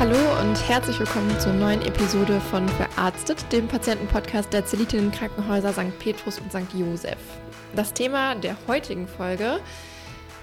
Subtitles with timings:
[0.00, 5.96] Hallo und herzlich willkommen zur neuen Episode von Verarztet, dem Patientenpodcast der Zelitinnen Krankenhäuser St.
[6.00, 6.74] Petrus und St.
[6.74, 7.16] Josef.
[7.76, 9.60] Das Thema der heutigen Folge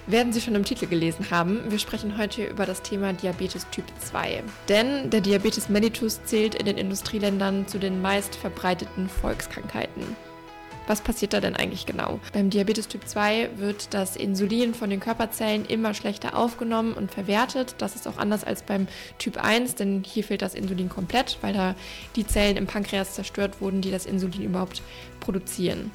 [0.07, 1.69] werden Sie schon im Titel gelesen haben.
[1.69, 4.41] Wir sprechen heute über das Thema Diabetes Typ 2.
[4.69, 10.15] Denn der Diabetes mellitus zählt in den Industrieländern zu den meist verbreiteten Volkskrankheiten.
[10.91, 12.19] Was passiert da denn eigentlich genau?
[12.33, 17.75] Beim Diabetes Typ 2 wird das Insulin von den Körperzellen immer schlechter aufgenommen und verwertet.
[17.77, 21.53] Das ist auch anders als beim Typ 1, denn hier fehlt das Insulin komplett, weil
[21.53, 21.75] da
[22.17, 24.81] die Zellen im Pankreas zerstört wurden, die das Insulin überhaupt
[25.21, 25.91] produzieren.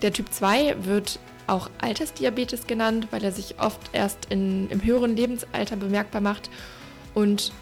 [0.00, 5.16] Der Typ 2 wird auch Altersdiabetes genannt, weil er sich oft erst in, im höheren
[5.16, 6.48] Lebensalter bemerkbar macht
[7.12, 7.52] und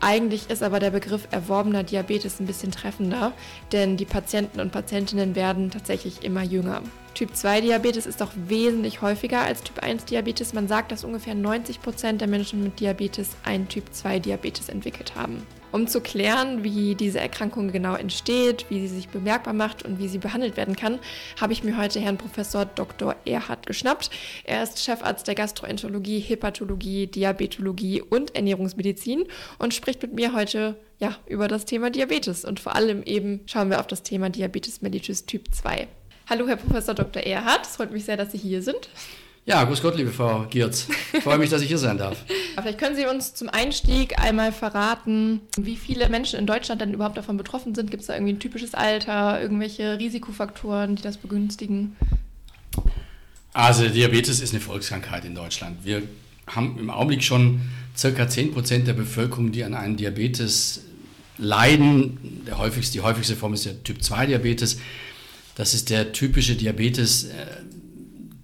[0.00, 3.32] eigentlich ist aber der Begriff erworbener Diabetes ein bisschen treffender,
[3.72, 6.82] denn die Patienten und Patientinnen werden tatsächlich immer jünger.
[7.14, 10.52] Typ 2 Diabetes ist auch wesentlich häufiger als Typ 1 Diabetes.
[10.52, 15.14] Man sagt, dass ungefähr 90 Prozent der Menschen mit Diabetes einen Typ 2 Diabetes entwickelt
[15.14, 15.46] haben.
[15.76, 20.08] Um zu klären, wie diese Erkrankung genau entsteht, wie sie sich bemerkbar macht und wie
[20.08, 20.98] sie behandelt werden kann,
[21.38, 23.14] habe ich mir heute Herrn Professor Dr.
[23.26, 24.08] Erhard geschnappt.
[24.44, 29.26] Er ist Chefarzt der Gastroenterologie, Hepatologie, Diabetologie und Ernährungsmedizin
[29.58, 33.68] und spricht mit mir heute ja, über das Thema Diabetes und vor allem eben schauen
[33.68, 35.88] wir auf das Thema Diabetes mellitus Typ 2.
[36.26, 37.22] Hallo, Herr Professor Dr.
[37.22, 37.66] Erhard.
[37.66, 38.88] Es freut mich sehr, dass Sie hier sind.
[39.48, 40.88] Ja, grüß Gott, liebe Frau Giertz.
[41.12, 42.18] Ich freue mich, dass ich hier sein darf.
[42.60, 47.16] Vielleicht können Sie uns zum Einstieg einmal verraten, wie viele Menschen in Deutschland denn überhaupt
[47.16, 47.92] davon betroffen sind.
[47.92, 51.94] Gibt es da irgendwie ein typisches Alter, irgendwelche Risikofaktoren, die das begünstigen?
[53.52, 55.84] Also Diabetes ist eine Volkskrankheit in Deutschland.
[55.84, 56.02] Wir
[56.48, 57.60] haben im Augenblick schon
[57.96, 60.80] circa 10% der Bevölkerung, die an einem Diabetes
[61.38, 62.42] leiden.
[62.48, 64.78] Der häufigste, die häufigste Form ist der Typ-2-Diabetes.
[65.54, 67.46] Das ist der typische Diabetes, äh,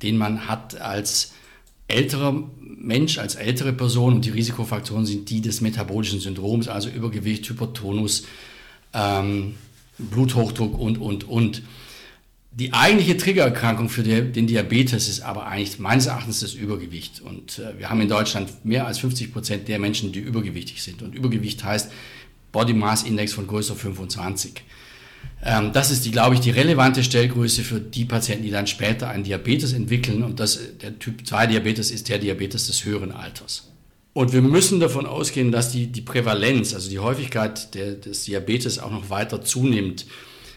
[0.03, 1.33] den man hat als
[1.89, 7.48] älterer Mensch, als ältere Person und die Risikofaktoren sind die des metabolischen Syndroms, also Übergewicht,
[7.48, 8.25] Hypertonus,
[8.92, 9.55] ähm,
[9.98, 11.62] Bluthochdruck und, und, und.
[12.55, 17.22] Die eigentliche Triggererkrankung für den Diabetes ist aber eigentlich meines Erachtens das Übergewicht.
[17.22, 21.00] Und äh, wir haben in Deutschland mehr als 50 Prozent der Menschen, die übergewichtig sind.
[21.03, 21.91] Und Übergewicht heißt
[22.50, 24.62] Body Mass Index von größer 25.
[25.44, 29.09] Ähm, das ist, die, glaube ich, die relevante Stellgröße für die Patienten, die dann später
[29.09, 30.22] einen Diabetes entwickeln.
[30.22, 33.69] Und das, der Typ 2 Diabetes ist der Diabetes des höheren Alters.
[34.15, 38.78] Und wir müssen davon ausgehen, dass die, die Prävalenz, also die Häufigkeit der, des Diabetes
[38.78, 40.06] auch noch weiter zunimmt.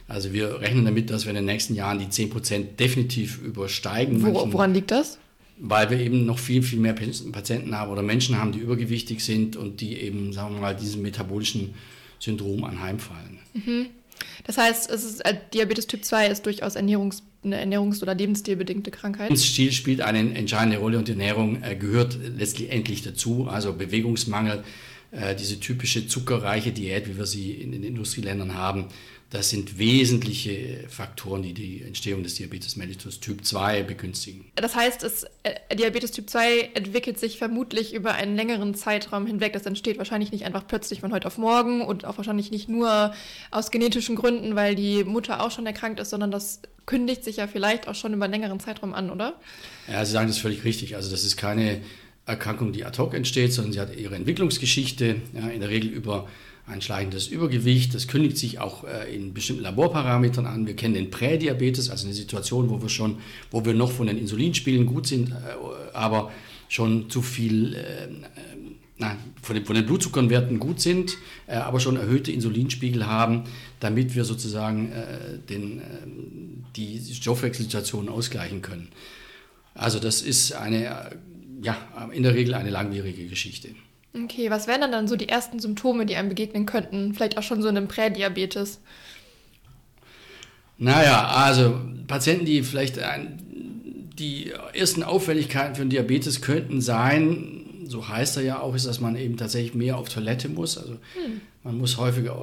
[0.08, 4.22] Also wir rechnen damit, dass wir in den nächsten Jahren die 10% definitiv übersteigen.
[4.22, 5.18] Wo, woran liegt das?
[5.58, 9.56] Weil wir eben noch viel, viel mehr Patienten haben oder Menschen haben, die übergewichtig sind
[9.56, 11.74] und die eben, sagen wir mal, diesem metabolischen
[12.20, 13.40] Syndrom anheimfallen.
[13.54, 13.86] Mhm.
[14.46, 19.30] Das heißt, ist, äh, Diabetes Typ 2 ist durchaus Ernährungs, eine ernährungs- oder lebensstilbedingte Krankheit.
[19.30, 23.48] Lebensstil spielt eine entscheidende Rolle und Ernährung äh, gehört letztlich endlich dazu.
[23.48, 24.64] Also Bewegungsmangel,
[25.40, 28.90] diese typische zuckerreiche Diät, wie wir sie in den Industrieländern haben,
[29.31, 34.46] das sind wesentliche Faktoren, die die Entstehung des Diabetes mellitus Typ 2 begünstigen.
[34.56, 39.54] Das heißt, es, äh, Diabetes Typ 2 entwickelt sich vermutlich über einen längeren Zeitraum hinweg.
[39.54, 43.14] Das entsteht wahrscheinlich nicht einfach plötzlich von heute auf morgen und auch wahrscheinlich nicht nur
[43.50, 47.48] aus genetischen Gründen, weil die Mutter auch schon erkrankt ist, sondern das kündigt sich ja
[47.48, 49.34] vielleicht auch schon über einen längeren Zeitraum an, oder?
[49.92, 50.96] Ja, Sie sagen das völlig richtig.
[50.96, 51.81] Also das ist keine
[52.25, 56.28] Erkrankung, die ad hoc entsteht, sondern sie hat ihre Entwicklungsgeschichte, ja, in der Regel über
[56.68, 57.94] ein schleichendes Übergewicht.
[57.94, 60.66] Das kündigt sich auch äh, in bestimmten Laborparametern an.
[60.66, 63.18] Wir kennen den Prädiabetes, also eine Situation, wo wir schon,
[63.52, 65.34] wo wir noch von den Insulinspielen gut sind, äh,
[65.94, 66.31] aber
[66.68, 68.08] schon zu viel, äh,
[68.97, 73.44] nein, von den, von den Blutzuckerwerten gut sind, aber schon erhöhte Insulinspiegel haben,
[73.80, 74.92] damit wir sozusagen
[75.50, 75.81] den,
[76.75, 78.88] die Stoffwechselsituation ausgleichen können.
[79.75, 81.12] Also das ist eine,
[81.66, 81.78] ja,
[82.12, 83.70] in der Regel eine langwierige Geschichte.
[84.14, 87.14] Okay, was wären dann so die ersten Symptome, die einem begegnen könnten?
[87.14, 88.80] Vielleicht auch schon so in einem Prädiabetes?
[90.78, 93.40] Naja, also Patienten, die vielleicht ein,
[94.18, 99.00] die ersten Auffälligkeiten für einen Diabetes könnten sein, so heißt er ja auch, ist, dass
[99.00, 100.78] man eben tatsächlich mehr auf Toilette muss.
[100.78, 101.42] Also hm.
[101.65, 102.35] Man muss häufiger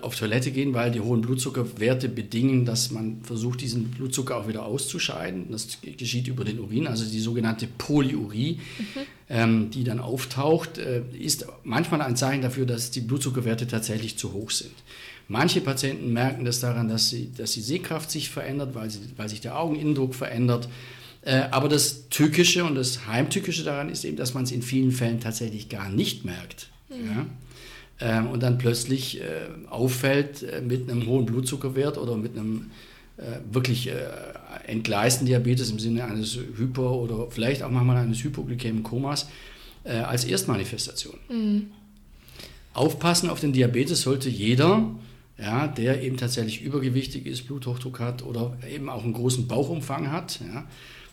[0.00, 4.64] auf Toilette gehen, weil die hohen Blutzuckerwerte bedingen, dass man versucht, diesen Blutzucker auch wieder
[4.64, 5.48] auszuscheiden.
[5.50, 9.00] Das geschieht über den Urin, also die sogenannte Polyurie, mhm.
[9.28, 14.32] ähm, die dann auftaucht, äh, ist manchmal ein Zeichen dafür, dass die Blutzuckerwerte tatsächlich zu
[14.32, 14.72] hoch sind.
[15.28, 19.28] Manche Patienten merken das daran, dass, sie, dass die Sehkraft sich verändert, weil, sie, weil
[19.28, 20.70] sich der Augeninnendruck verändert.
[21.20, 24.92] Äh, aber das Tückische und das Heimtückische daran ist eben, dass man es in vielen
[24.92, 26.70] Fällen tatsächlich gar nicht merkt.
[26.88, 27.06] Mhm.
[27.06, 27.26] Ja?
[28.00, 29.24] Ähm, und dann plötzlich äh,
[29.70, 32.70] auffällt äh, mit einem hohen Blutzuckerwert oder mit einem
[33.52, 33.90] wirklich
[34.66, 39.28] entgleisten Diabetes im Sinne eines Hyper- oder vielleicht auch manchmal eines hypoglykämischen Komas
[39.84, 41.18] als Erstmanifestation.
[41.28, 41.66] Mhm.
[42.72, 44.90] aufpassen auf den Diabetes sollte jeder,
[45.38, 50.40] ja, der eben tatsächlich übergewichtig ist, Bluthochdruck hat oder eben auch einen großen Bauchumfang hat,
[50.40, 50.64] ja,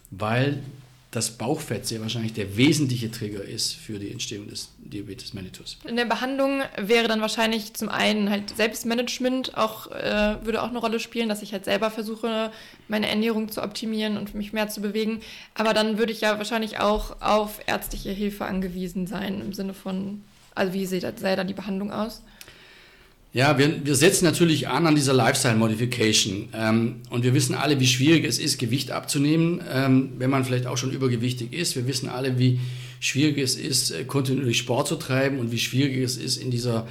[0.10, 0.64] weil
[1.12, 5.78] das Bauchfett sehr wahrscheinlich der wesentliche Trigger ist für die Entstehung des Diabetes mellitus.
[5.88, 10.78] In der Behandlung wäre dann wahrscheinlich zum einen halt Selbstmanagement auch äh, würde auch eine
[10.78, 12.52] Rolle spielen, dass ich halt selber versuche,
[12.88, 15.22] meine Ernährung zu optimieren und mich mehr zu bewegen.
[15.56, 20.22] Aber dann würde ich ja wahrscheinlich auch auf ärztliche Hilfe angewiesen sein im Sinne von,
[20.54, 22.22] also wie sähe da die Behandlung aus?
[23.32, 26.50] Ja, wir, wir setzen natürlich an an dieser Lifestyle Modification.
[26.54, 30.66] Ähm, und wir wissen alle, wie schwierig es ist, Gewicht abzunehmen, ähm, wenn man vielleicht
[30.66, 31.76] auch schon übergewichtig ist.
[31.76, 32.60] Wir wissen alle, wie
[33.00, 36.88] schwierig es ist, äh, kontinuierlich Sport zu treiben und wie schwierig es ist, in dieser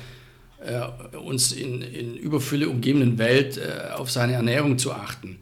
[0.64, 5.38] äh, uns in, in Überfülle umgebenden Welt äh, auf seine Ernährung zu achten.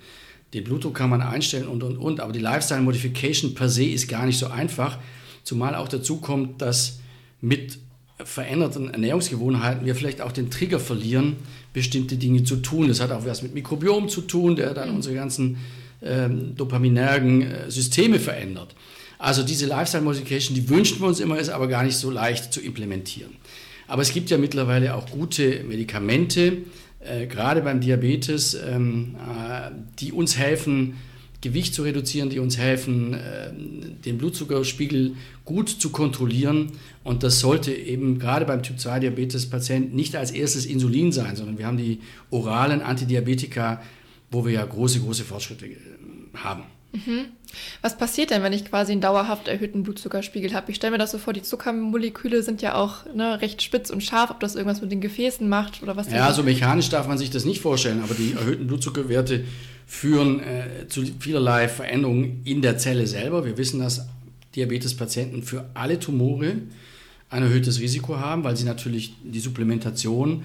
[0.54, 2.20] Den Blutdruck kann man einstellen und, und, und.
[2.20, 4.98] Aber die Lifestyle Modification per se ist gar nicht so einfach.
[5.44, 7.00] Zumal auch dazu kommt, dass
[7.42, 7.78] mit
[8.24, 11.36] veränderten Ernährungsgewohnheiten wir vielleicht auch den Trigger verlieren,
[11.72, 12.88] bestimmte Dinge zu tun.
[12.88, 14.96] Das hat auch was mit Mikrobiom zu tun, der dann mhm.
[14.96, 15.58] unsere ganzen
[16.02, 18.74] ähm, dopaminergen äh, Systeme verändert.
[19.18, 22.52] Also diese Lifestyle Modification, die wünschen wir uns immer, ist aber gar nicht so leicht
[22.52, 23.32] zu implementieren.
[23.86, 26.58] Aber es gibt ja mittlerweile auch gute Medikamente,
[27.00, 30.94] äh, gerade beim Diabetes, ähm, äh, die uns helfen,
[31.40, 33.52] Gewicht zu reduzieren, die uns helfen, äh,
[34.04, 36.72] den Blutzuckerspiegel gut zu kontrollieren.
[37.04, 41.76] Und das sollte eben gerade beim Typ-2-Diabetes-Patienten nicht als erstes Insulin sein, sondern wir haben
[41.76, 42.00] die
[42.30, 43.82] oralen Antidiabetika,
[44.30, 45.76] wo wir ja große, große Fortschritte äh,
[46.34, 46.64] haben.
[47.04, 47.26] Mhm.
[47.80, 50.70] Was passiert denn, wenn ich quasi einen dauerhaft erhöhten Blutzuckerspiegel habe?
[50.70, 54.02] Ich stelle mir das so vor, die Zuckermoleküle sind ja auch ne, recht spitz und
[54.02, 56.10] scharf, ob das irgendwas mit den Gefäßen macht oder was.
[56.10, 59.44] Ja, so mechanisch darf man sich das nicht vorstellen, aber die erhöhten Blutzuckerwerte
[59.86, 63.44] führen äh, zu vielerlei Veränderungen in der Zelle selber.
[63.44, 64.06] Wir wissen, dass
[64.54, 66.56] Diabetespatienten für alle Tumore
[67.30, 70.42] ein erhöhtes Risiko haben, weil sie natürlich die Supplementation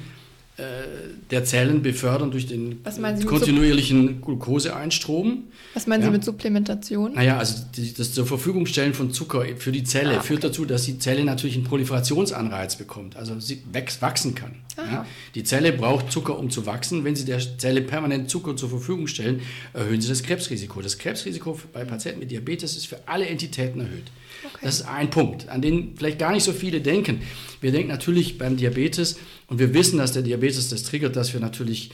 [1.30, 2.84] der Zellen befördern durch den
[3.26, 5.46] kontinuierlichen Glukoseeinstrom.
[5.74, 6.08] Was meinen ja.
[6.08, 7.14] Sie mit Supplementation?
[7.14, 10.28] Naja, also die, das zur Verfügung stellen von Zucker für die Zelle ah, okay.
[10.28, 14.56] führt dazu, dass die Zelle natürlich einen Proliferationsanreiz bekommt, also sie wächst, wachsen kann.
[14.78, 15.06] Ja?
[15.36, 17.04] Die Zelle braucht Zucker, um zu wachsen.
[17.04, 19.42] Wenn Sie der Zelle permanent Zucker zur Verfügung stellen,
[19.74, 20.82] erhöhen Sie das Krebsrisiko.
[20.82, 24.12] Das Krebsrisiko bei Patienten mit Diabetes ist für alle Entitäten erhöht.
[24.44, 24.51] Okay.
[24.62, 27.22] Das ist ein Punkt, an den vielleicht gar nicht so viele denken.
[27.62, 29.18] Wir denken natürlich beim Diabetes
[29.48, 31.92] und wir wissen, dass der Diabetes das triggert, dass wir natürlich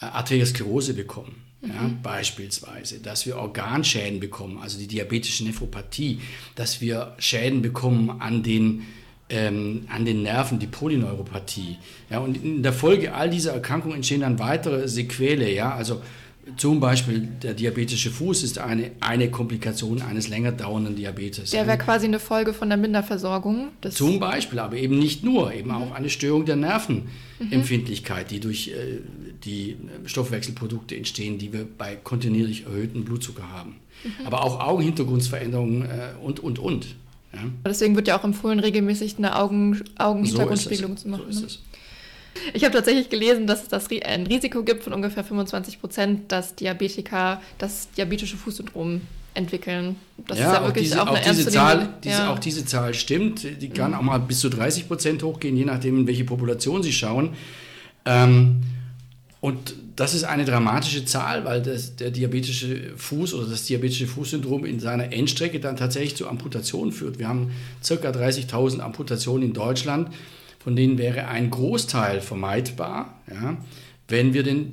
[0.00, 1.36] äh, Arteriosklerose bekommen.
[1.62, 1.70] Mhm.
[1.70, 6.20] Ja, beispielsweise, dass wir Organschäden bekommen, also die diabetische Nephropathie,
[6.54, 8.82] dass wir Schäden bekommen an den,
[9.30, 11.78] ähm, an den Nerven, die Polyneuropathie.
[12.10, 16.02] Ja, und in der Folge all dieser Erkrankungen entstehen dann weitere Sequele, ja, also
[16.56, 21.50] zum Beispiel der diabetische Fuß ist eine, eine Komplikation eines länger dauernden Diabetes.
[21.50, 23.68] Der wäre quasi eine Folge von der Minderversorgung.
[23.90, 25.76] Zum Beispiel, aber eben nicht nur, eben mhm.
[25.76, 29.00] auch eine Störung der Nervenempfindlichkeit, die durch äh,
[29.44, 33.76] die Stoffwechselprodukte entstehen, die wir bei kontinuierlich erhöhtem Blutzucker haben.
[34.04, 34.26] Mhm.
[34.26, 36.86] Aber auch Augenhintergrundveränderungen äh, und, und, und.
[37.32, 37.40] Ja.
[37.66, 41.24] Deswegen wird ja auch empfohlen, regelmäßig eine Augen, Augenhintergrundspiegelung so zu machen.
[41.30, 41.60] So ist es.
[42.52, 46.54] Ich habe tatsächlich gelesen, dass es das ein Risiko gibt von ungefähr 25 Prozent, dass
[46.54, 49.00] Diabetiker das diabetische Fußsyndrom
[49.34, 49.96] entwickeln.
[50.26, 52.32] Das ja, ist ja wirklich diese, auch, eine auch diese Zahl, diese, ja.
[52.32, 53.46] Auch diese Zahl stimmt.
[53.60, 53.96] Die kann mhm.
[53.96, 57.30] auch mal bis zu 30 Prozent hochgehen, je nachdem, in welche Population Sie schauen.
[58.04, 58.62] Ähm,
[59.40, 64.64] und das ist eine dramatische Zahl, weil das, der diabetische Fuß oder das diabetische Fußsyndrom
[64.64, 67.18] in seiner Endstrecke dann tatsächlich zu Amputationen führt.
[67.18, 67.52] Wir haben
[67.86, 67.94] ca.
[67.94, 70.08] 30.000 Amputationen in Deutschland
[70.64, 73.58] von denen wäre ein Großteil vermeidbar, ja,
[74.08, 74.72] wenn wir den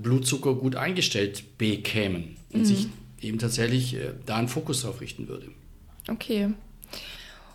[0.00, 2.64] Blutzucker gut eingestellt bekämen und mhm.
[2.64, 2.86] sich
[3.20, 5.48] eben tatsächlich äh, da einen Fokus drauf richten würde.
[6.08, 6.50] Okay.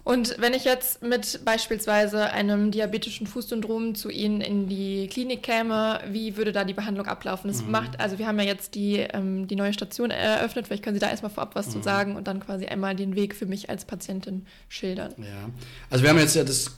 [0.03, 6.01] Und wenn ich jetzt mit beispielsweise einem diabetischen Fußsyndrom zu Ihnen in die Klinik käme,
[6.09, 7.47] wie würde da die Behandlung ablaufen?
[7.47, 7.71] Das mhm.
[7.71, 10.99] macht, also wir haben ja jetzt die, ähm, die neue Station eröffnet, vielleicht können Sie
[10.99, 11.71] da erstmal vorab was mhm.
[11.71, 15.13] zu sagen und dann quasi einmal den Weg für mich als Patientin schildern.
[15.17, 15.49] Ja,
[15.89, 16.71] also wir haben jetzt ja das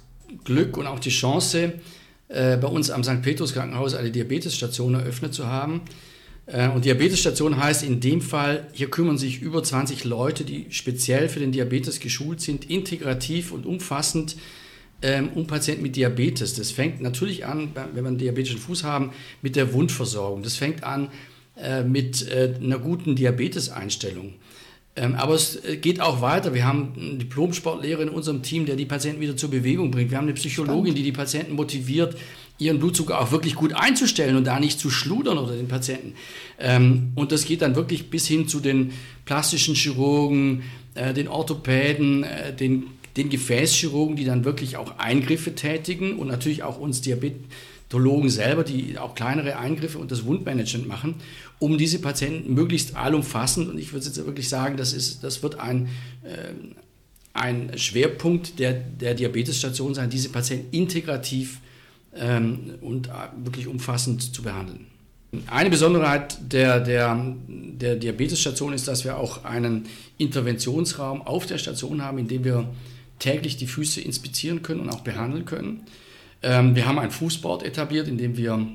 [0.44, 1.74] Glück und auch die Chance,
[2.28, 3.22] äh, bei uns am St.
[3.22, 5.82] Petrus Krankenhaus eine Diabetesstation eröffnet zu haben.
[6.48, 11.30] Äh, und Diabetesstation heißt in dem Fall, hier kümmern sich über 20 Leute, die speziell
[11.30, 14.38] für den Diabetes geschult sind, integrativ und umfassend
[15.02, 16.56] ähm, um Patienten mit Diabetes.
[16.56, 20.42] Das fängt natürlich an, wenn wir einen diabetischen Fuß haben, mit der Wundversorgung.
[20.42, 21.10] Das fängt an
[21.58, 24.34] äh, mit einer guten Diabeteseinstellung.
[24.98, 26.54] Ähm, aber es äh, geht auch weiter.
[26.54, 30.12] Wir haben einen Diplomsportlehrer in unserem Team, der die Patienten wieder zur Bewegung bringt.
[30.12, 30.98] Wir haben eine Psychologin, Spannend.
[30.98, 32.16] die die Patienten motiviert,
[32.58, 36.14] ihren Blutzucker auch wirklich gut einzustellen und da nicht zu schludern oder den Patienten.
[36.60, 38.94] Ähm, und das geht dann wirklich bis hin zu den
[39.26, 42.86] plastischen Chirurgen, äh, den Orthopäden, äh, den
[43.18, 47.02] den Gefäßchirurgen, die dann wirklich auch Eingriffe tätigen und natürlich auch uns
[47.86, 51.16] Diabetologen selber, die auch kleinere Eingriffe und das Wundmanagement machen,
[51.60, 55.60] um diese Patienten möglichst allumfassend, und ich würde jetzt wirklich sagen, das, ist, das wird
[55.60, 55.88] ein,
[56.24, 56.54] äh,
[57.34, 61.60] ein Schwerpunkt der, der Diabetesstation sein, diese Patienten integrativ
[62.16, 63.10] ähm, und
[63.44, 64.88] wirklich umfassend zu behandeln.
[65.48, 69.86] Eine Besonderheit der, der, der Diabetesstation ist, dass wir auch einen
[70.18, 72.70] Interventionsraum auf der Station haben, in dem wir
[73.20, 75.82] täglich die Füße inspizieren können und auch behandeln können.
[76.46, 78.68] Ähm, wir haben ein Fußboard etabliert, in dem wir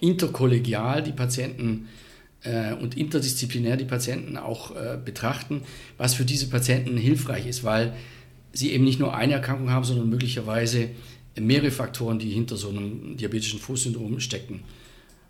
[0.00, 1.88] interkollegial die Patienten
[2.42, 5.62] äh, und interdisziplinär die Patienten auch äh, betrachten,
[5.98, 7.94] was für diese Patienten hilfreich ist, weil
[8.52, 10.90] sie eben nicht nur eine Erkrankung haben, sondern möglicherweise
[11.38, 14.64] mehrere Faktoren, die hinter so einem diabetischen Fußsyndrom stecken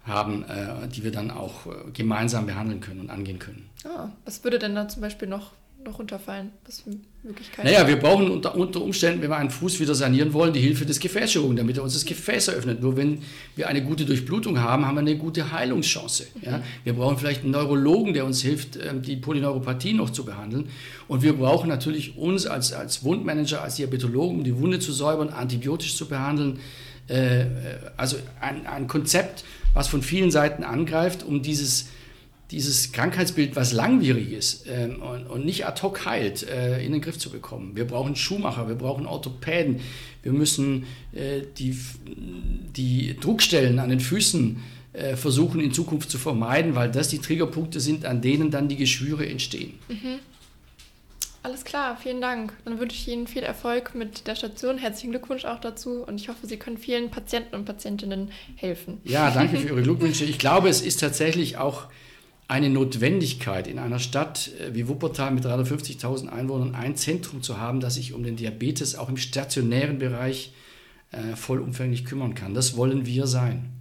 [0.05, 3.69] haben, äh, die wir dann auch äh, gemeinsam behandeln können und angehen können.
[3.85, 5.52] Ah, was würde denn da zum Beispiel noch,
[5.85, 6.51] noch runterfallen?
[6.67, 6.91] Was für
[7.23, 7.67] Möglichkeiten?
[7.67, 10.87] Naja, wir brauchen unter, unter Umständen, wenn wir einen Fuß wieder sanieren wollen, die Hilfe
[10.87, 12.81] des Gefäßchirurgen, damit er uns das Gefäß eröffnet.
[12.83, 13.23] Nur wenn
[13.57, 16.27] wir eine gute Durchblutung haben, haben wir eine gute Heilungschance.
[16.35, 16.45] Mhm.
[16.45, 16.63] Ja?
[16.85, 20.69] Wir brauchen vielleicht einen Neurologen, der uns hilft, ähm, die Polyneuropathie noch zu behandeln.
[21.09, 25.31] Und wir brauchen natürlich uns als, als Wundmanager, als Diabetologen, um die Wunde zu säubern,
[25.31, 26.59] antibiotisch zu behandeln.
[27.09, 27.47] Äh,
[27.97, 29.45] also ein, ein Konzept,
[29.75, 31.89] was von vielen Seiten angreift, um dieses,
[32.50, 37.00] dieses Krankheitsbild, was langwierig ist ähm, und, und, nicht ad hoc heilt, äh, in den
[37.00, 37.76] Griff zu bekommen.
[37.76, 39.80] Wir brauchen Schuhmacher, wir brauchen Orthopäden,
[40.23, 41.78] wir müssen äh, die,
[42.76, 44.61] die Druckstellen an den Füßen
[44.92, 48.76] äh, versuchen in Zukunft zu vermeiden, weil das die Triggerpunkte sind, an denen dann die
[48.76, 49.78] Geschwüre entstehen.
[49.88, 50.19] Mhm.
[51.42, 52.52] Alles klar, vielen Dank.
[52.66, 54.76] Dann wünsche ich Ihnen viel Erfolg mit der Station.
[54.76, 59.00] Herzlichen Glückwunsch auch dazu und ich hoffe, Sie können vielen Patienten und Patientinnen helfen.
[59.04, 60.25] Ja, danke für Ihre Glückwünsche.
[60.25, 61.87] Ich glaube, es ist tatsächlich auch
[62.50, 67.80] eine Notwendigkeit in einer Stadt äh, wie Wuppertal mit 350.000 Einwohnern ein Zentrum zu haben,
[67.80, 70.52] das sich um den Diabetes auch im stationären Bereich
[71.12, 72.52] äh, vollumfänglich kümmern kann.
[72.52, 73.80] Das wollen wir sein.